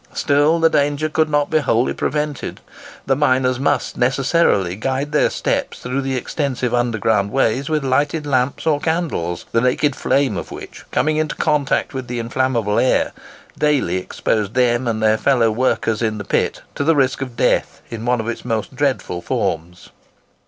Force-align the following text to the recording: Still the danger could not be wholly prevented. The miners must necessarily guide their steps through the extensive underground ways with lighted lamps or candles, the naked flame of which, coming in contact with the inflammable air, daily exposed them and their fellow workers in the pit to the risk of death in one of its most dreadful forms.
Still 0.15 0.57
the 0.59 0.67
danger 0.67 1.09
could 1.09 1.29
not 1.29 1.51
be 1.51 1.59
wholly 1.59 1.93
prevented. 1.93 2.59
The 3.05 3.15
miners 3.15 3.59
must 3.59 3.97
necessarily 3.97 4.75
guide 4.75 5.11
their 5.11 5.29
steps 5.29 5.77
through 5.77 6.01
the 6.01 6.15
extensive 6.15 6.73
underground 6.73 7.29
ways 7.31 7.69
with 7.69 7.85
lighted 7.85 8.25
lamps 8.25 8.65
or 8.65 8.79
candles, 8.79 9.45
the 9.51 9.61
naked 9.61 9.95
flame 9.95 10.37
of 10.37 10.49
which, 10.49 10.85
coming 10.89 11.17
in 11.17 11.27
contact 11.27 11.93
with 11.93 12.07
the 12.07 12.17
inflammable 12.17 12.79
air, 12.79 13.11
daily 13.59 13.97
exposed 13.97 14.55
them 14.55 14.87
and 14.87 15.03
their 15.03 15.19
fellow 15.19 15.51
workers 15.51 16.01
in 16.01 16.17
the 16.17 16.25
pit 16.25 16.63
to 16.73 16.83
the 16.83 16.95
risk 16.95 17.21
of 17.21 17.37
death 17.37 17.83
in 17.91 18.03
one 18.03 18.19
of 18.19 18.27
its 18.27 18.43
most 18.43 18.75
dreadful 18.75 19.21
forms. 19.21 19.89